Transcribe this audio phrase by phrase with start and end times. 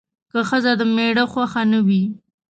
[0.31, 2.03] که ښځه د میړه خوښه نه وي